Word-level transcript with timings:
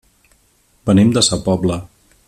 Venim 0.91 1.13
de 1.19 1.23
sa 1.29 1.41
Pobla. 1.49 1.79